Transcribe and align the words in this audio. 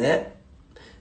né? 0.00 0.26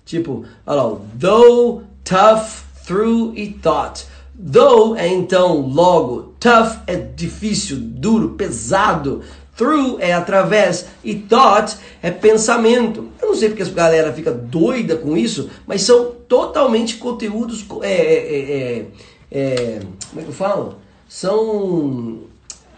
Tipo, 0.06 0.46
olha 0.66 0.82
lá, 0.82 0.98
though, 1.20 1.84
tough, 2.04 2.64
through 2.86 3.34
e 3.36 3.52
thought. 3.54 4.06
Though 4.36 4.96
é 4.98 5.08
então 5.08 5.60
logo, 5.60 6.34
tough 6.40 6.80
é 6.88 6.96
difícil, 6.96 7.78
duro, 7.80 8.30
pesado, 8.30 9.22
through 9.60 9.98
é 10.00 10.14
através 10.14 10.86
e 11.04 11.14
thought 11.14 11.78
é 12.02 12.10
pensamento. 12.10 13.10
Eu 13.22 13.28
não 13.28 13.36
sei 13.36 13.50
porque 13.50 13.64
a 13.64 13.66
galera 13.66 14.14
fica 14.14 14.32
doida 14.32 14.96
com 14.96 15.18
isso, 15.18 15.50
mas 15.68 15.82
são 15.82 16.12
totalmente 16.28 16.96
conteúdos. 16.96 17.66
É, 17.82 17.92
é, 17.92 18.40
é, 18.40 18.86
é, 19.32 19.80
como 20.10 20.22
é 20.22 20.24
que 20.24 20.30
eu 20.30 20.34
falo? 20.34 20.76
São 21.10 22.22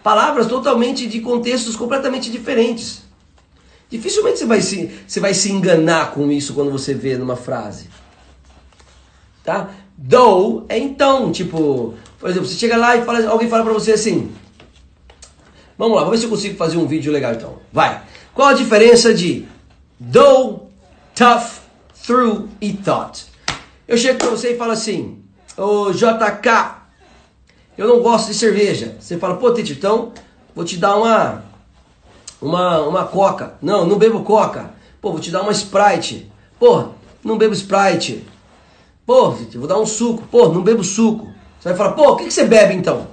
palavras 0.04 0.48
totalmente 0.48 1.06
de 1.08 1.20
contextos 1.20 1.76
completamente 1.76 2.32
diferentes. 2.32 3.04
Dificilmente 3.92 4.40
você 4.40 4.46
vai 4.46 4.62
se, 4.62 4.90
você 5.06 5.20
vai 5.20 5.34
se 5.34 5.52
enganar 5.52 6.12
com 6.14 6.32
isso 6.32 6.54
quando 6.54 6.72
você 6.72 6.94
vê 6.94 7.18
numa 7.18 7.36
frase. 7.36 7.90
Tá? 9.44 9.70
Though 10.10 10.66
é 10.70 10.80
então, 10.80 11.32
tipo, 11.32 11.94
por 12.18 12.30
exemplo, 12.30 12.48
você 12.48 12.56
chega 12.56 12.78
lá 12.78 12.96
e 12.96 13.04
fala, 13.04 13.28
alguém 13.28 13.50
fala 13.50 13.66
pra 13.66 13.74
você 13.74 13.92
assim. 13.92 14.32
Vamos 15.78 15.96
lá, 15.96 16.04
vamos 16.04 16.12
ver 16.12 16.18
se 16.20 16.24
eu 16.26 16.30
consigo 16.30 16.58
fazer 16.58 16.78
um 16.78 16.88
vídeo 16.88 17.12
legal 17.12 17.34
então. 17.34 17.58
Vai. 17.72 18.02
Qual 18.34 18.48
a 18.48 18.54
diferença 18.54 19.14
de 19.14 19.46
though, 20.00 20.70
tough, 21.14 21.60
through 22.06 22.48
e 22.62 22.72
thought? 22.72 23.26
Eu 23.88 23.98
chego 23.98 24.20
pra 24.20 24.30
você 24.30 24.54
e 24.54 24.58
falo 24.58 24.72
assim, 24.72 25.22
ô 25.58 25.92
JK, 25.92 26.76
eu 27.78 27.88
não 27.88 28.00
gosto 28.02 28.28
de 28.28 28.36
cerveja. 28.36 28.96
Você 29.00 29.18
fala, 29.18 29.36
pô, 29.36 29.52
Tite, 29.54 29.74
então 29.74 30.14
vou 30.56 30.64
te 30.64 30.78
dar 30.78 30.96
uma, 30.96 31.44
uma, 32.42 32.82
uma 32.82 33.06
coca. 33.06 33.54
Não, 33.62 33.86
não 33.86 33.98
bebo 33.98 34.24
coca. 34.24 34.72
Pô, 35.00 35.12
vou 35.12 35.20
te 35.20 35.32
dar 35.32 35.42
uma 35.42 35.52
Sprite. 35.52 36.32
Pô, 36.60 36.90
não 37.24 37.38
bebo 37.38 37.54
Sprite. 37.54 38.26
Pô, 39.06 39.32
vou 39.32 39.68
dar 39.68 39.80
um 39.80 39.86
suco. 39.86 40.24
Pô, 40.32 40.50
não 40.50 40.62
bebo 40.62 40.84
suco. 40.84 41.32
Você 41.60 41.70
vai 41.70 41.78
falar, 41.78 41.92
pô, 41.92 42.12
o 42.12 42.16
que, 42.18 42.26
que 42.26 42.34
você 42.34 42.46
bebe 42.46 42.74
então? 42.74 43.08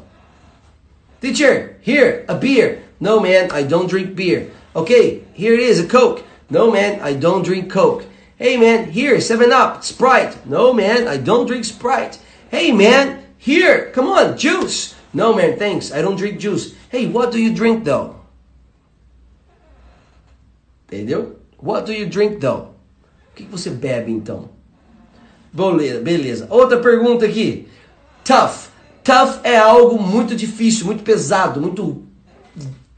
Teacher, 1.20 1.76
here, 1.84 2.24
a 2.28 2.34
beer. 2.34 2.84
No, 3.00 3.20
man, 3.20 3.48
I 3.52 3.64
don't 3.64 3.88
drink 3.88 4.14
beer. 4.14 4.50
Okay, 4.74 5.24
here 5.34 5.54
it 5.54 5.62
is, 5.62 5.80
a 5.80 5.86
Coke. 5.86 6.22
No, 6.48 6.70
man, 6.70 7.00
I 7.02 7.14
don't 7.14 7.42
drink 7.42 7.70
Coke. 7.70 8.04
Hey, 8.38 8.56
man, 8.56 8.90
here, 8.90 9.20
7 9.20 9.52
Up, 9.52 9.82
Sprite. 9.82 10.46
No, 10.46 10.72
man, 10.72 11.08
I 11.08 11.16
don't 11.16 11.46
drink 11.46 11.64
Sprite. 11.64 12.18
Hey, 12.50 12.70
man, 12.70 13.24
here, 13.36 13.90
come 13.90 14.06
on, 14.06 14.38
juice. 14.38 14.94
No, 15.12 15.34
man, 15.34 15.58
thanks, 15.58 15.92
I 15.92 16.02
don't 16.02 16.16
drink 16.16 16.38
juice. 16.38 16.74
Hey, 16.88 17.06
what 17.06 17.32
do 17.32 17.42
you 17.42 17.52
drink 17.52 17.84
though? 17.84 18.17
Entendeu? 20.90 21.38
What 21.62 21.86
do 21.86 21.92
you 21.92 22.08
drink 22.08 22.36
though? 22.36 22.70
O 23.30 23.34
que 23.34 23.44
você 23.44 23.68
bebe 23.68 24.10
então? 24.10 24.48
Beleza, 25.52 26.00
beleza. 26.00 26.46
Outra 26.50 26.78
pergunta 26.78 27.26
aqui. 27.26 27.68
Tough. 28.24 28.70
Tough 29.04 29.40
é 29.44 29.56
algo 29.56 30.00
muito 30.00 30.34
difícil, 30.34 30.86
muito 30.86 31.02
pesado, 31.02 31.60
muito 31.60 32.02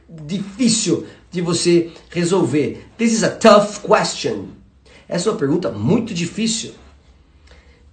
difícil 0.09 1.07
de 1.31 1.41
você 1.41 1.91
resolver. 2.11 2.87
This 2.97 3.13
is 3.13 3.25
a 3.25 3.31
tough 3.31 3.81
question. 3.83 4.49
Essa 5.09 5.29
é 5.29 5.33
uma 5.33 5.39
pergunta 5.39 5.71
muito 5.71 6.15
difícil. 6.15 6.73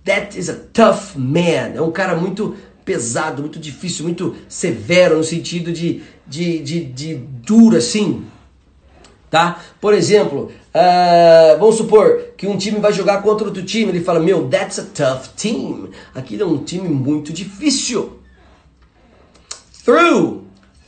That 0.05 0.37
is 0.37 0.49
a 0.49 0.55
tough 0.73 1.15
man. 1.15 1.73
É 1.75 1.81
um 1.81 1.91
cara 1.91 2.15
muito 2.15 2.55
pesado, 2.85 3.41
muito 3.41 3.59
difícil, 3.59 4.03
muito 4.03 4.35
severo 4.47 5.17
no 5.17 5.23
sentido 5.23 5.73
de, 5.73 6.03
de, 6.25 6.59
de, 6.59 6.85
de 6.85 7.15
duro 7.15 7.75
assim 7.75 8.25
tá? 9.29 9.59
Por 9.79 9.93
exemplo, 9.93 10.51
uh, 10.73 11.59
vamos 11.59 11.75
supor 11.75 12.33
que 12.37 12.47
um 12.47 12.57
time 12.57 12.79
vai 12.79 12.93
jogar 12.93 13.21
contra 13.21 13.47
outro 13.47 13.63
time, 13.63 13.89
ele 13.89 14.03
fala, 14.03 14.19
meu, 14.19 14.47
that's 14.47 14.79
a 14.79 14.83
tough 14.83 15.27
team. 15.35 15.89
Aquilo 16.13 16.43
é 16.43 16.45
um 16.45 16.63
time 16.63 16.87
muito 16.87 17.33
difícil. 17.33 18.19
Through, 19.83 20.43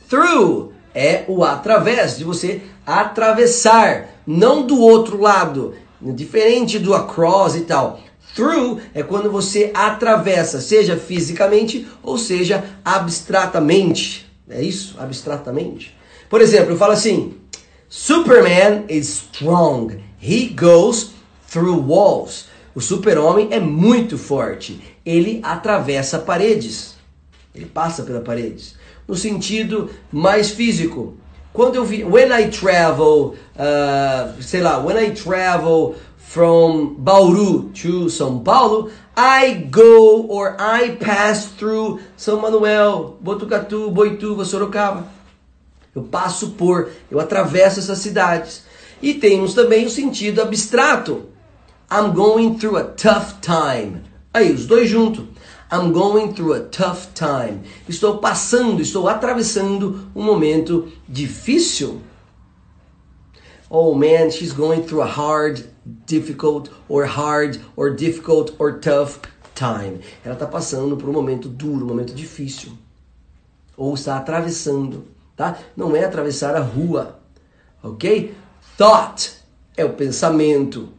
through 0.08 0.72
é 0.94 1.24
o 1.28 1.44
através, 1.44 2.18
de 2.18 2.24
você 2.24 2.62
atravessar, 2.86 4.08
não 4.26 4.66
do 4.66 4.80
outro 4.80 5.20
lado, 5.20 5.74
diferente 6.00 6.78
do 6.78 6.94
across 6.94 7.54
e 7.54 7.62
tal. 7.62 8.00
Through 8.34 8.80
é 8.94 9.02
quando 9.02 9.30
você 9.30 9.70
atravessa, 9.74 10.60
seja 10.60 10.96
fisicamente 10.96 11.86
ou 12.02 12.16
seja 12.16 12.64
abstratamente. 12.84 14.30
É 14.48 14.62
isso? 14.62 14.96
Abstratamente. 14.98 15.96
Por 16.28 16.40
exemplo, 16.40 16.72
eu 16.72 16.76
falo 16.76 16.92
assim: 16.92 17.34
Superman 17.92 18.84
is 18.88 19.08
strong. 19.08 20.00
He 20.16 20.50
goes 20.50 21.10
through 21.48 21.74
walls. 21.74 22.46
O 22.72 22.80
super-homem 22.80 23.48
é 23.50 23.58
muito 23.58 24.16
forte. 24.16 24.80
Ele 25.04 25.40
atravessa 25.42 26.20
paredes. 26.20 26.94
Ele 27.52 27.66
passa 27.66 28.04
pelas 28.04 28.22
paredes. 28.22 28.76
No 29.08 29.16
sentido 29.16 29.90
mais 30.12 30.50
físico. 30.50 31.16
Quando 31.52 31.74
eu 31.74 31.84
vi, 31.84 32.04
when 32.04 32.30
I 32.30 32.48
travel, 32.48 33.34
uh, 33.56 34.40
sei 34.40 34.60
lá, 34.60 34.78
when 34.78 34.96
I 34.96 35.10
travel 35.10 35.96
from 36.16 36.94
Bauru 36.96 37.70
to 37.70 38.04
São 38.06 38.44
Paulo, 38.44 38.88
I 39.16 39.66
go 39.68 40.26
or 40.28 40.56
I 40.60 40.90
pass 40.90 41.46
through 41.58 41.98
São 42.16 42.40
Manuel, 42.40 43.16
Botucatu, 43.20 43.90
Boituva, 43.90 44.44
Sorocaba. 44.44 45.18
Eu 45.94 46.02
passo 46.02 46.50
por, 46.50 46.90
eu 47.10 47.18
atravesso 47.18 47.80
essas 47.80 47.98
cidades. 47.98 48.62
E 49.02 49.14
temos 49.14 49.54
também 49.54 49.86
o 49.86 49.90
sentido 49.90 50.40
abstrato. 50.40 51.26
I'm 51.90 52.12
going 52.12 52.54
through 52.54 52.76
a 52.76 52.84
tough 52.84 53.40
time. 53.40 54.02
Aí, 54.32 54.52
os 54.52 54.66
dois 54.66 54.88
juntos. 54.88 55.24
I'm 55.72 55.92
going 55.92 56.32
through 56.32 56.54
a 56.54 56.60
tough 56.60 57.12
time. 57.14 57.62
Estou 57.88 58.18
passando, 58.18 58.82
estou 58.82 59.08
atravessando 59.08 60.08
um 60.14 60.22
momento 60.22 60.88
difícil. 61.08 62.00
Oh 63.68 63.94
man, 63.94 64.30
she's 64.30 64.52
going 64.52 64.82
through 64.82 65.02
a 65.02 65.06
hard, 65.06 65.64
difficult, 66.06 66.70
or 66.88 67.04
hard, 67.06 67.60
or 67.76 67.90
difficult, 67.90 68.52
or 68.58 68.80
tough 68.80 69.20
time. 69.54 70.00
Ela 70.24 70.34
está 70.34 70.46
passando 70.46 70.96
por 70.96 71.08
um 71.08 71.12
momento 71.12 71.48
duro, 71.48 71.84
um 71.84 71.88
momento 71.88 72.12
difícil. 72.12 72.72
Ou 73.76 73.94
está 73.94 74.16
atravessando 74.16 75.04
tá? 75.40 75.58
Não 75.74 75.96
é 75.96 76.04
atravessar 76.04 76.54
a 76.54 76.60
rua, 76.60 77.18
ok? 77.82 78.34
Thought 78.76 79.38
é 79.74 79.82
o 79.82 79.94
pensamento. 79.94 80.90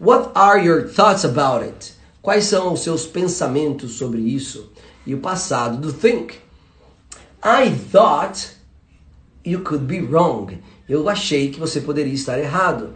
What 0.00 0.30
are 0.34 0.66
your 0.66 0.88
thoughts 0.88 1.24
about 1.24 1.64
it? 1.64 1.94
Quais 2.20 2.46
são 2.46 2.72
os 2.72 2.80
seus 2.80 3.06
pensamentos 3.06 3.92
sobre 3.92 4.20
isso? 4.20 4.72
E 5.06 5.14
o 5.14 5.20
passado 5.20 5.78
do 5.78 5.92
think. 5.92 6.34
I 7.44 7.70
thought 7.92 8.56
you 9.46 9.60
could 9.60 9.84
be 9.84 10.00
wrong. 10.00 10.58
Eu 10.88 11.08
achei 11.08 11.52
que 11.52 11.60
você 11.60 11.80
poderia 11.80 12.12
estar 12.12 12.40
errado. 12.40 12.94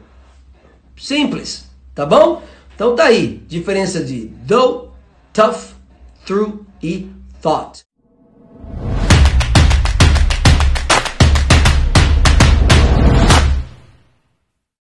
Simples, 0.96 1.66
tá 1.94 2.04
bom? 2.04 2.42
Então 2.74 2.96
tá 2.96 3.04
aí, 3.04 3.44
diferença 3.46 4.02
de 4.02 4.32
though, 4.44 4.90
tough, 5.32 5.74
through 6.26 6.66
e 6.82 7.08
thought. 7.40 7.87